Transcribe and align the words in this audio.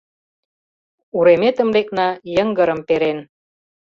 Уреметым 1.17 1.69
лекна, 1.75 2.07
йыҥгырым 2.33 2.79
перен. 2.87 3.19